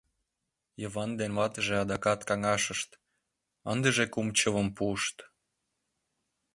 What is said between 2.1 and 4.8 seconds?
каҥашышт, ындыже кум чывым